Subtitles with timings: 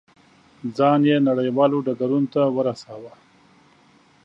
[0.77, 3.13] ځان یې نړیوالو ډګرونو ته ورساوه.